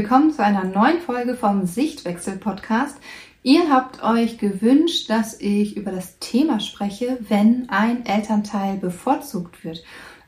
[0.00, 2.96] Willkommen zu einer neuen Folge vom Sichtwechsel Podcast.
[3.42, 9.82] Ihr habt euch gewünscht, dass ich über das Thema spreche, wenn ein Elternteil bevorzugt wird.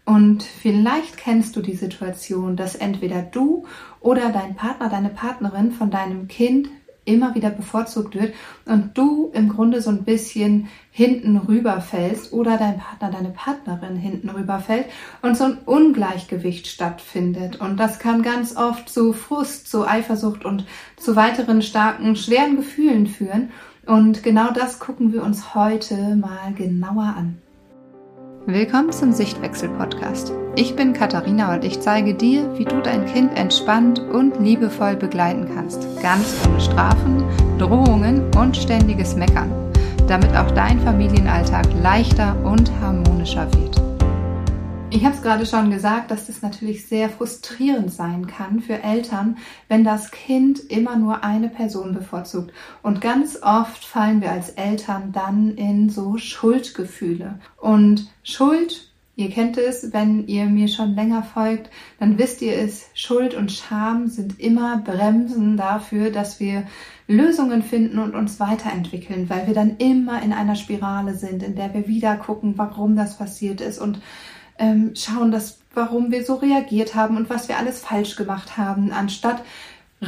[0.04, 3.64] Und vielleicht kennst du die Situation, dass entweder du
[4.00, 6.68] oder dein Partner, deine Partnerin von deinem Kind
[7.04, 8.34] immer wieder bevorzugt wird
[8.66, 14.28] und du im Grunde so ein bisschen hinten rüberfällst oder dein Partner, deine Partnerin hinten
[14.30, 14.86] rüberfällt
[15.22, 17.60] und so ein Ungleichgewicht stattfindet.
[17.60, 20.64] Und das kann ganz oft zu Frust, zu Eifersucht und
[20.96, 23.50] zu weiteren starken, schweren Gefühlen führen.
[23.86, 27.38] Und genau das gucken wir uns heute mal genauer an.
[28.46, 30.32] Willkommen zum Sichtwechsel-Podcast.
[30.56, 35.46] Ich bin Katharina und ich zeige dir, wie du dein Kind entspannt und liebevoll begleiten
[35.54, 35.86] kannst.
[36.00, 37.22] Ganz ohne Strafen,
[37.58, 39.52] Drohungen und ständiges Meckern,
[40.08, 43.89] damit auch dein Familienalltag leichter und harmonischer wird.
[44.92, 49.36] Ich habe es gerade schon gesagt, dass das natürlich sehr frustrierend sein kann für Eltern,
[49.68, 52.52] wenn das Kind immer nur eine Person bevorzugt.
[52.82, 57.38] Und ganz oft fallen wir als Eltern dann in so Schuldgefühle.
[57.56, 62.86] Und Schuld, ihr kennt es, wenn ihr mir schon länger folgt, dann wisst ihr es,
[62.92, 66.64] Schuld und Scham sind immer Bremsen dafür, dass wir
[67.06, 71.74] Lösungen finden und uns weiterentwickeln, weil wir dann immer in einer Spirale sind, in der
[71.74, 74.00] wir wieder gucken, warum das passiert ist und
[74.60, 78.92] ähm, schauen, dass, warum wir so reagiert haben und was wir alles falsch gemacht haben,
[78.92, 79.42] anstatt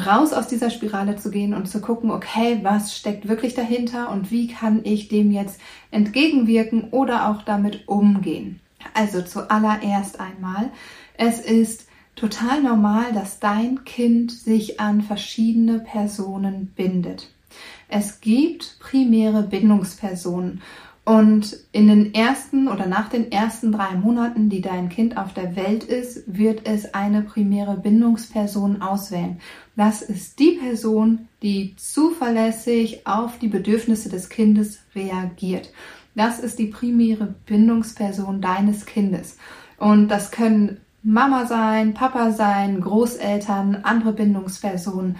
[0.07, 4.31] raus aus dieser Spirale zu gehen und zu gucken, okay, was steckt wirklich dahinter und
[4.31, 8.61] wie kann ich dem jetzt entgegenwirken oder auch damit umgehen.
[8.95, 10.71] Also zuallererst einmal,
[11.17, 11.87] es ist
[12.17, 17.31] total normal, dass dein Kind sich an verschiedene Personen bindet.
[17.89, 20.63] Es gibt primäre Bindungspersonen
[21.05, 25.57] und in den ersten oder nach den ersten drei Monaten, die dein Kind auf der
[25.57, 29.41] Welt ist, wird es eine primäre Bindungsperson auswählen.
[29.75, 35.73] Das ist die Person, die zuverlässig auf die Bedürfnisse des Kindes reagiert.
[36.15, 39.39] Das ist die primäre Bindungsperson deines Kindes.
[39.79, 45.17] Und das können Mama sein, Papa sein, Großeltern, andere Bindungspersonen.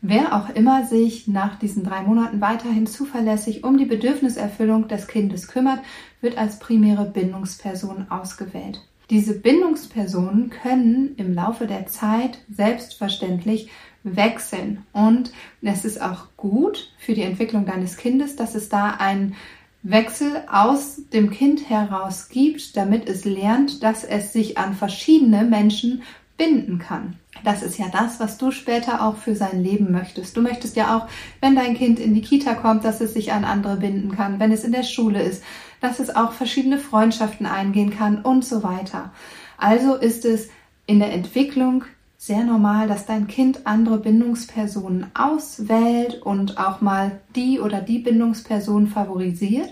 [0.00, 5.48] Wer auch immer sich nach diesen drei Monaten weiterhin zuverlässig um die Bedürfniserfüllung des Kindes
[5.48, 5.80] kümmert,
[6.20, 8.80] wird als primäre Bindungsperson ausgewählt.
[9.10, 13.70] Diese Bindungspersonen können im Laufe der Zeit selbstverständlich
[14.04, 14.84] wechseln.
[14.92, 15.32] Und
[15.62, 19.34] es ist auch gut für die Entwicklung deines Kindes, dass es da einen
[19.82, 26.02] Wechsel aus dem Kind heraus gibt, damit es lernt, dass es sich an verschiedene Menschen
[26.38, 27.16] binden kann.
[27.44, 30.36] Das ist ja das, was du später auch für sein Leben möchtest.
[30.36, 31.08] Du möchtest ja auch,
[31.40, 34.52] wenn dein Kind in die Kita kommt, dass es sich an andere binden kann, wenn
[34.52, 35.42] es in der Schule ist,
[35.80, 39.12] dass es auch verschiedene Freundschaften eingehen kann und so weiter.
[39.58, 40.48] Also ist es
[40.86, 41.84] in der Entwicklung
[42.16, 48.88] sehr normal, dass dein Kind andere Bindungspersonen auswählt und auch mal die oder die Bindungsperson
[48.88, 49.70] favorisiert.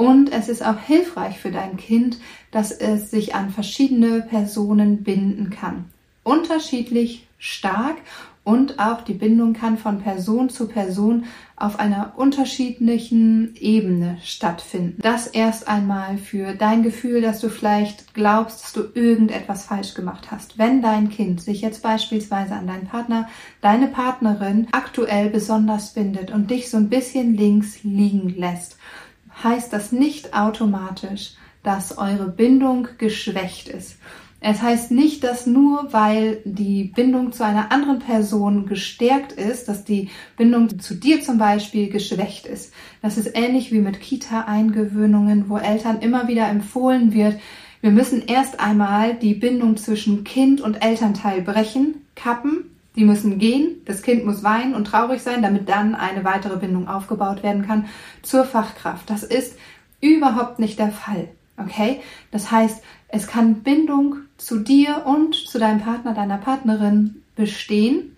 [0.00, 2.16] Und es ist auch hilfreich für dein Kind,
[2.52, 5.90] dass es sich an verschiedene Personen binden kann.
[6.22, 7.96] Unterschiedlich stark
[8.42, 14.96] und auch die Bindung kann von Person zu Person auf einer unterschiedlichen Ebene stattfinden.
[15.02, 20.30] Das erst einmal für dein Gefühl, dass du vielleicht glaubst, dass du irgendetwas falsch gemacht
[20.30, 20.56] hast.
[20.56, 23.28] Wenn dein Kind sich jetzt beispielsweise an deinen Partner,
[23.60, 28.78] deine Partnerin aktuell besonders bindet und dich so ein bisschen links liegen lässt,
[29.42, 33.96] heißt das nicht automatisch, dass eure Bindung geschwächt ist.
[34.42, 39.84] Es heißt nicht, dass nur weil die Bindung zu einer anderen Person gestärkt ist, dass
[39.84, 40.08] die
[40.38, 42.72] Bindung zu dir zum Beispiel geschwächt ist.
[43.02, 47.36] Das ist ähnlich wie mit Kita-Eingewöhnungen, wo Eltern immer wieder empfohlen wird,
[47.82, 52.66] wir müssen erst einmal die Bindung zwischen Kind und Elternteil brechen, kappen.
[52.96, 56.88] Die müssen gehen, das Kind muss weinen und traurig sein, damit dann eine weitere Bindung
[56.88, 57.86] aufgebaut werden kann
[58.22, 59.08] zur Fachkraft.
[59.08, 59.56] Das ist
[60.00, 61.28] überhaupt nicht der Fall.
[61.56, 62.00] Okay?
[62.30, 68.16] Das heißt, es kann Bindung zu dir und zu deinem Partner, deiner Partnerin bestehen.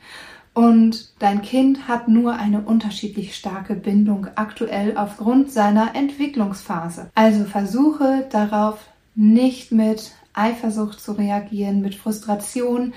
[0.54, 7.10] Und dein Kind hat nur eine unterschiedlich starke Bindung aktuell aufgrund seiner Entwicklungsphase.
[7.14, 8.78] Also versuche darauf
[9.14, 12.92] nicht mit Eifersucht zu reagieren, mit Frustration,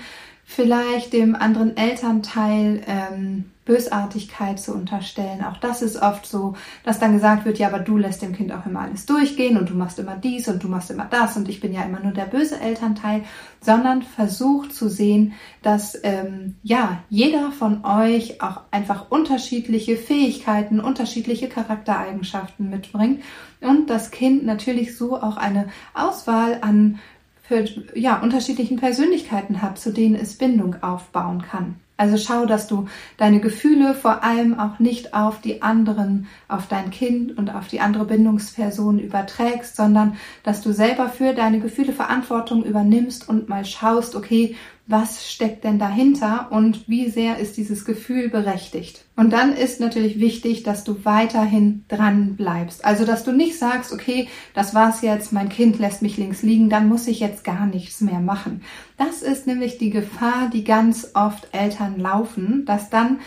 [0.48, 5.44] vielleicht dem anderen Elternteil ähm, Bösartigkeit zu unterstellen.
[5.44, 6.54] Auch das ist oft so,
[6.84, 9.68] dass dann gesagt wird, ja, aber du lässt dem Kind auch immer alles durchgehen und
[9.68, 12.12] du machst immer dies und du machst immer das und ich bin ja immer nur
[12.12, 13.24] der böse Elternteil,
[13.60, 15.32] sondern versucht zu sehen,
[15.62, 23.24] dass ähm, ja jeder von euch auch einfach unterschiedliche Fähigkeiten, unterschiedliche Charaktereigenschaften mitbringt
[23.60, 27.00] und das Kind natürlich so auch eine Auswahl an
[27.48, 27.64] für,
[27.94, 31.76] ja, unterschiedlichen Persönlichkeiten hat, zu denen es Bindung aufbauen kann.
[31.98, 36.90] Also schau, dass du deine Gefühle vor allem auch nicht auf die anderen, auf dein
[36.90, 42.64] Kind und auf die andere Bindungsperson überträgst, sondern dass du selber für deine Gefühle Verantwortung
[42.64, 44.56] übernimmst und mal schaust, okay,
[44.88, 49.04] was steckt denn dahinter und wie sehr ist dieses Gefühl berechtigt.
[49.16, 52.84] Und dann ist natürlich wichtig, dass du weiterhin dran bleibst.
[52.84, 56.70] Also, dass du nicht sagst, okay, das war's jetzt, mein Kind lässt mich links liegen,
[56.70, 58.62] dann muss ich jetzt gar nichts mehr machen.
[58.96, 63.18] Das ist nämlich die Gefahr, die ganz oft Eltern laufen, dass dann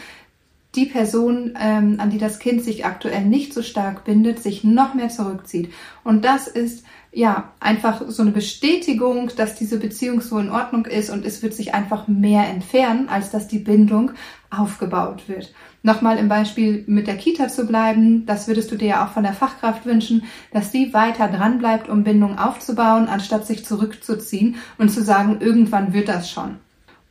[0.75, 4.93] die Person, ähm, an die das Kind sich aktuell nicht so stark bindet, sich noch
[4.93, 5.73] mehr zurückzieht.
[6.03, 11.09] Und das ist ja, einfach so eine Bestätigung, dass diese Beziehung so in Ordnung ist
[11.09, 14.11] und es wird sich einfach mehr entfernen, als dass die Bindung
[14.51, 15.53] aufgebaut wird.
[15.81, 19.23] Nochmal im Beispiel mit der Kita zu bleiben, das würdest du dir ja auch von
[19.23, 24.89] der Fachkraft wünschen, dass sie weiter dran bleibt, um Bindung aufzubauen, anstatt sich zurückzuziehen und
[24.89, 26.57] zu sagen, irgendwann wird das schon.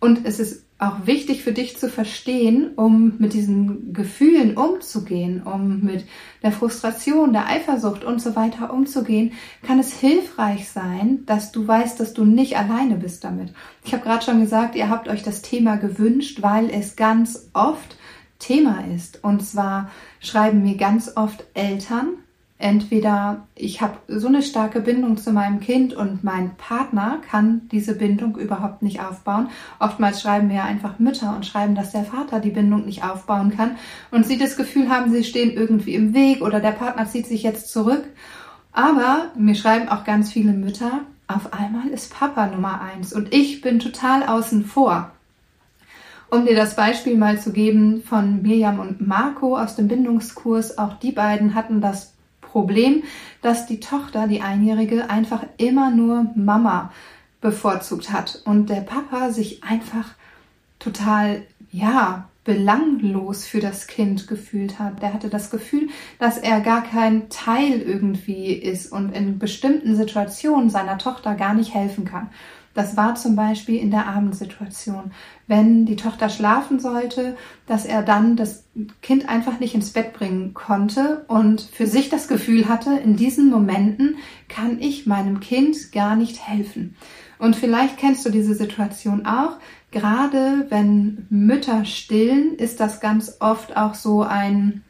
[0.00, 5.80] Und es ist auch wichtig für dich zu verstehen, um mit diesen Gefühlen umzugehen, um
[5.80, 6.04] mit
[6.42, 9.32] der Frustration, der Eifersucht und so weiter umzugehen,
[9.62, 13.52] kann es hilfreich sein, dass du weißt, dass du nicht alleine bist damit.
[13.84, 17.96] Ich habe gerade schon gesagt, ihr habt euch das Thema gewünscht, weil es ganz oft
[18.38, 19.24] Thema ist.
[19.24, 19.90] Und zwar
[20.20, 22.18] schreiben mir ganz oft Eltern,
[22.58, 27.94] entweder ich habe so eine starke Bindung zu meinem Kind und mein Partner kann diese
[27.94, 29.48] Bindung überhaupt nicht aufbauen.
[29.78, 33.76] Oftmals schreiben mir einfach Mütter und schreiben, dass der Vater die Bindung nicht aufbauen kann
[34.10, 37.44] und sie das Gefühl haben, sie stehen irgendwie im Weg oder der Partner zieht sich
[37.44, 38.04] jetzt zurück.
[38.72, 43.60] Aber mir schreiben auch ganz viele Mütter, auf einmal ist Papa Nummer eins und ich
[43.60, 45.12] bin total außen vor.
[46.30, 50.94] Um dir das Beispiel mal zu geben von Mirjam und Marco aus dem Bindungskurs, auch
[50.94, 52.17] die beiden hatten das
[52.58, 53.04] Problem,
[53.40, 56.92] dass die Tochter, die Einjährige, einfach immer nur Mama
[57.40, 60.06] bevorzugt hat und der Papa sich einfach
[60.80, 65.02] total, ja, belanglos für das Kind gefühlt hat.
[65.02, 65.88] Der hatte das Gefühl,
[66.18, 71.74] dass er gar kein Teil irgendwie ist und in bestimmten Situationen seiner Tochter gar nicht
[71.74, 72.28] helfen kann.
[72.74, 75.12] Das war zum Beispiel in der Abendsituation,
[75.46, 77.36] wenn die Tochter schlafen sollte,
[77.66, 78.64] dass er dann das
[79.02, 83.50] Kind einfach nicht ins Bett bringen konnte und für sich das Gefühl hatte, in diesen
[83.50, 84.16] Momenten
[84.48, 86.96] kann ich meinem Kind gar nicht helfen.
[87.38, 89.58] Und vielleicht kennst du diese Situation auch.
[89.90, 94.84] Gerade wenn Mütter stillen, ist das ganz oft auch so ein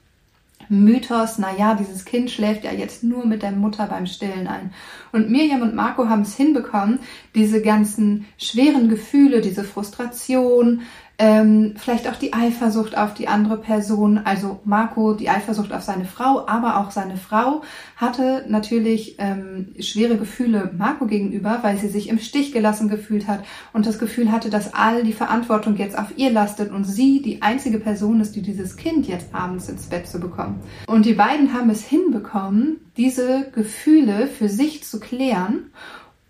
[0.68, 4.72] Mythos, naja, dieses Kind schläft ja jetzt nur mit der Mutter beim Stillen ein.
[5.12, 7.00] Und Miriam und Marco haben es hinbekommen,
[7.34, 10.82] diese ganzen schweren Gefühle, diese Frustration,
[11.20, 16.04] ähm, vielleicht auch die Eifersucht auf die andere Person, also Marco die Eifersucht auf seine
[16.04, 17.62] Frau, aber auch seine Frau
[17.96, 23.44] hatte natürlich ähm, schwere Gefühle Marco gegenüber, weil sie sich im Stich gelassen gefühlt hat
[23.72, 27.42] und das Gefühl hatte, dass all die Verantwortung jetzt auf ihr lastet und sie die
[27.42, 30.60] einzige Person ist, die dieses Kind jetzt abends ins Bett zu bekommen.
[30.86, 35.72] Und die beiden haben es hinbekommen, diese Gefühle für sich zu klären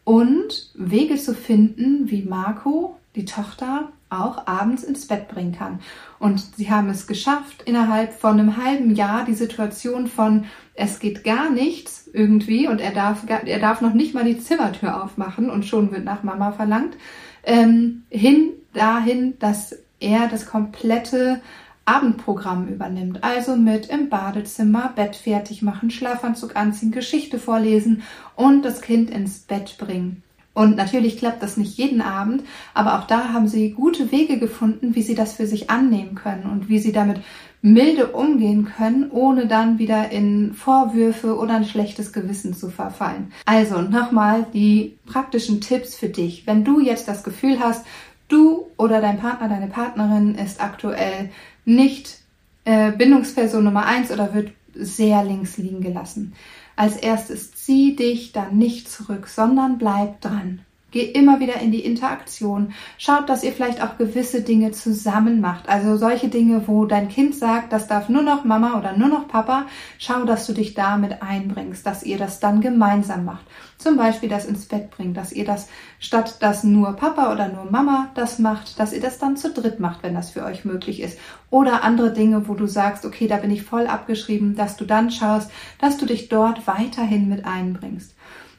[0.05, 5.81] und Wege zu finden, wie Marco die Tochter auch abends ins Bett bringen kann.
[6.19, 11.25] Und sie haben es geschafft, innerhalb von einem halben Jahr die Situation von es geht
[11.25, 15.67] gar nichts irgendwie und er darf, er darf noch nicht mal die Zimmertür aufmachen und
[15.67, 16.97] schon wird nach Mama verlangt,
[17.45, 21.41] ähm, hin dahin, dass er das komplette
[21.85, 23.25] Abendprogramm übernimmt.
[23.25, 28.03] Also mit im Badezimmer, Bett fertig machen, Schlafanzug anziehen, Geschichte vorlesen
[28.37, 30.23] und das Kind ins Bett bringen.
[30.59, 32.43] Und natürlich klappt das nicht jeden Abend,
[32.75, 36.51] aber auch da haben sie gute Wege gefunden, wie sie das für sich annehmen können
[36.51, 37.21] und wie sie damit
[37.63, 43.31] milde umgehen können, ohne dann wieder in Vorwürfe oder ein schlechtes Gewissen zu verfallen.
[43.47, 46.45] Also nochmal die praktischen Tipps für dich.
[46.49, 47.87] Wenn du jetzt das Gefühl hast,
[48.27, 51.31] du oder dein Partner, deine Partnerin ist aktuell
[51.67, 52.19] nicht
[52.65, 56.33] äh, Bindungsperson Nummer eins oder wird sehr links liegen gelassen
[56.79, 60.61] als erstes zieh dich dann nicht zurück, sondern bleib dran.
[60.91, 62.73] Geh immer wieder in die Interaktion.
[62.97, 65.69] Schaut, dass ihr vielleicht auch gewisse Dinge zusammen macht.
[65.69, 69.29] Also solche Dinge, wo dein Kind sagt, das darf nur noch Mama oder nur noch
[69.29, 69.67] Papa.
[69.99, 73.45] Schau, dass du dich damit einbringst, dass ihr das dann gemeinsam macht.
[73.77, 75.69] Zum Beispiel das ins Bett bringt, dass ihr das
[75.99, 79.81] statt dass nur Papa oder nur Mama das macht, dass ihr das dann zu dritt
[79.81, 81.19] macht, wenn das für euch möglich ist.
[81.51, 85.11] Oder andere Dinge, wo du sagst, okay, da bin ich voll abgeschrieben, dass du dann
[85.11, 85.51] schaust,
[85.83, 88.15] dass du dich dort weiterhin mit einbringst.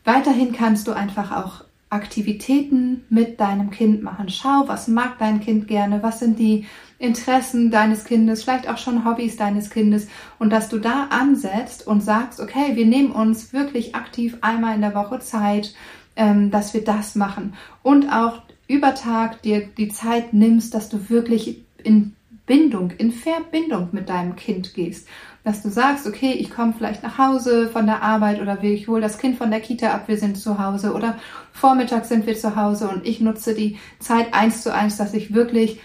[0.05, 4.29] Weiterhin kannst du einfach auch Aktivitäten mit deinem Kind machen.
[4.29, 6.65] Schau, was mag dein Kind gerne, was sind die
[6.99, 10.07] Interessen deines Kindes, vielleicht auch schon Hobbys deines Kindes.
[10.37, 14.81] Und dass du da ansetzt und sagst, okay, wir nehmen uns wirklich aktiv einmal in
[14.81, 15.73] der Woche Zeit,
[16.15, 17.53] ähm, dass wir das machen.
[17.81, 22.15] Und auch über Tag dir die Zeit nimmst, dass du wirklich in
[22.49, 25.07] Bindung, in Verbindung mit deinem Kind gehst.
[25.43, 29.01] Dass du sagst, okay, ich komme vielleicht nach Hause von der Arbeit oder ich hole
[29.01, 31.19] das Kind von der Kita ab, wir sind zu Hause oder
[31.53, 35.31] vormittags sind wir zu Hause und ich nutze die Zeit eins zu eins, dass ich
[35.31, 35.79] wirklich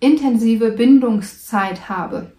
[0.00, 2.32] intensive Bindungszeit habe.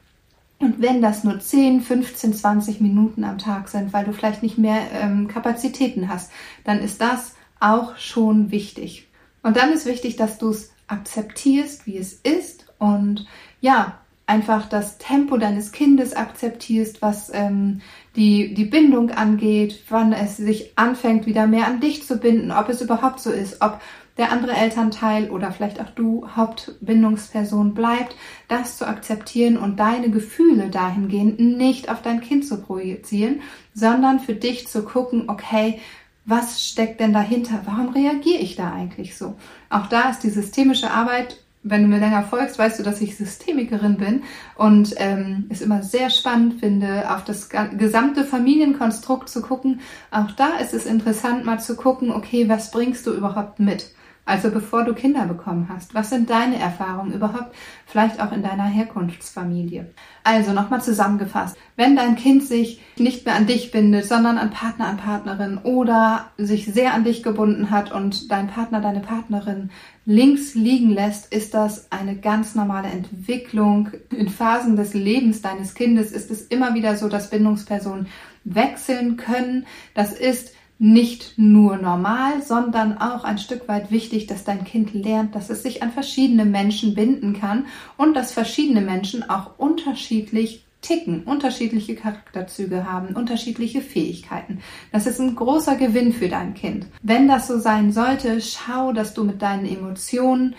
[0.58, 4.58] Und wenn das nur 10, 15, 20 Minuten am Tag sind, weil du vielleicht nicht
[4.58, 6.32] mehr ähm, Kapazitäten hast,
[6.64, 9.08] dann ist das auch schon wichtig.
[9.44, 13.26] Und dann ist wichtig, dass du es akzeptierst, wie es ist und
[13.62, 17.82] ja, einfach das Tempo deines Kindes akzeptierst, was ähm,
[18.16, 22.70] die, die Bindung angeht, wann es sich anfängt, wieder mehr an dich zu binden, ob
[22.70, 23.80] es überhaupt so ist, ob
[24.18, 28.16] der andere Elternteil oder vielleicht auch du Hauptbindungsperson bleibt,
[28.48, 33.42] das zu akzeptieren und deine Gefühle dahingehend nicht auf dein Kind zu projizieren,
[33.74, 35.80] sondern für dich zu gucken, okay,
[36.24, 37.62] was steckt denn dahinter?
[37.66, 39.36] Warum reagiere ich da eigentlich so?
[39.70, 43.18] Auch da ist die systemische Arbeit wenn du mir länger folgst, weißt du, dass ich
[43.18, 44.24] Systemikerin bin
[44.56, 49.82] und ähm, es immer sehr spannend finde, auf das gesamte Familienkonstrukt zu gucken.
[50.12, 53.88] Auch da ist es interessant, mal zu gucken, okay, was bringst du überhaupt mit?
[54.28, 57.56] Also bevor du Kinder bekommen hast, was sind deine Erfahrungen überhaupt,
[57.86, 59.94] vielleicht auch in deiner Herkunftsfamilie?
[60.24, 64.88] Also nochmal zusammengefasst, wenn dein Kind sich nicht mehr an dich bindet, sondern an Partner,
[64.88, 69.70] an Partnerin oder sich sehr an dich gebunden hat und dein Partner, deine Partnerin
[70.06, 73.92] links liegen lässt, ist das eine ganz normale Entwicklung.
[74.10, 78.08] In Phasen des Lebens deines Kindes ist es immer wieder so, dass Bindungspersonen
[78.44, 79.68] wechseln können.
[79.94, 85.34] Das ist nicht nur normal, sondern auch ein Stück weit wichtig, dass dein Kind lernt,
[85.34, 87.66] dass es sich an verschiedene Menschen binden kann
[87.98, 94.60] und dass verschiedene Menschen auch unterschiedlich ticken, unterschiedliche Charakterzüge haben, unterschiedliche Fähigkeiten.
[94.92, 96.86] Das ist ein großer Gewinn für dein Kind.
[97.02, 100.56] Wenn das so sein sollte, schau, dass du mit deinen Emotionen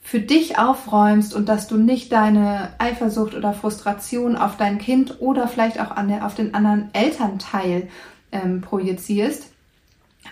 [0.00, 5.48] für dich aufräumst und dass du nicht deine Eifersucht oder Frustration auf dein Kind oder
[5.48, 7.88] vielleicht auch an der, auf den anderen Elternteil
[8.32, 9.50] ähm, projizierst,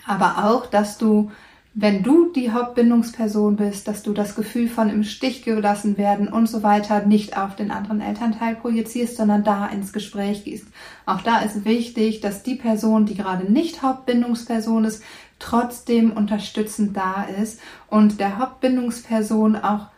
[0.06, 1.30] aber auch, dass du,
[1.74, 6.46] wenn du die Hauptbindungsperson bist, dass du das Gefühl von im Stich gelassen werden und
[6.46, 10.66] so weiter nicht auf den anderen Elternteil projizierst, sondern da ins Gespräch gehst.
[11.06, 15.02] Auch da ist wichtig, dass die Person, die gerade nicht Hauptbindungsperson ist,
[15.38, 19.88] trotzdem unterstützend da ist und der Hauptbindungsperson auch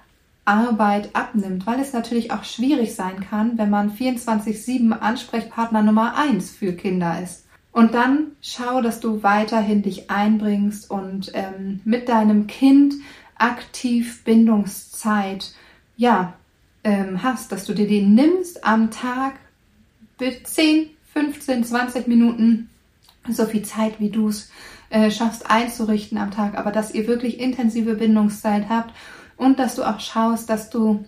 [0.46, 6.50] Arbeit abnimmt, weil es natürlich auch schwierig sein kann, wenn man 24-7 Ansprechpartner Nummer 1
[6.50, 7.45] für Kinder ist.
[7.76, 12.95] Und dann schau, dass du weiterhin dich einbringst und ähm, mit deinem Kind
[13.35, 15.52] aktiv Bindungszeit
[15.95, 16.33] ja,
[16.85, 19.35] ähm, hast, dass du dir die nimmst am Tag
[20.16, 22.71] bis 10, 15, 20 Minuten,
[23.28, 24.50] so viel Zeit, wie du es
[24.88, 28.95] äh, schaffst einzurichten am Tag, aber dass ihr wirklich intensive Bindungszeit habt
[29.37, 31.04] und dass du auch schaust, dass du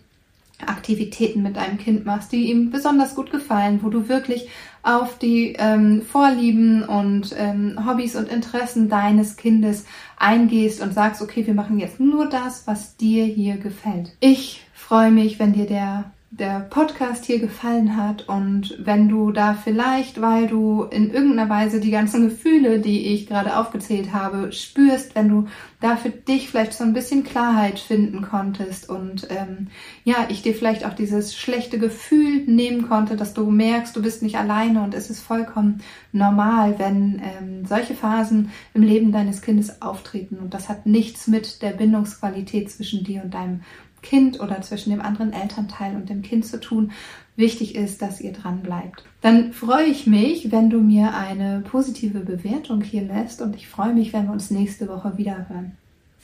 [0.67, 4.49] Aktivitäten mit deinem Kind machst, die ihm besonders gut gefallen, wo du wirklich
[4.83, 9.85] auf die ähm, Vorlieben und ähm, Hobbys und Interessen deines Kindes
[10.17, 14.13] eingehst und sagst, okay, wir machen jetzt nur das, was dir hier gefällt.
[14.21, 19.55] Ich freue mich, wenn dir der der Podcast hier gefallen hat und wenn du da
[19.55, 25.15] vielleicht, weil du in irgendeiner Weise die ganzen Gefühle, die ich gerade aufgezählt habe, spürst,
[25.15, 25.49] wenn du
[25.81, 29.69] da für dich vielleicht so ein bisschen Klarheit finden konntest und ähm,
[30.05, 34.23] ja, ich dir vielleicht auch dieses schlechte Gefühl nehmen konnte, dass du merkst, du bist
[34.23, 35.81] nicht alleine und es ist vollkommen
[36.13, 40.37] normal, wenn ähm, solche Phasen im Leben deines Kindes auftreten.
[40.37, 43.63] Und das hat nichts mit der Bindungsqualität zwischen dir und deinem
[44.03, 46.93] Kind oder zwischen dem anderen Elternteil und dem Kind zu tun.
[47.37, 49.05] Wichtig ist, dass ihr dran bleibt.
[49.21, 53.95] Dann freue ich mich, wenn du mir eine positive Bewertung hier lässt und ich freue
[53.95, 55.77] mich, wenn wir uns nächste Woche wieder hören.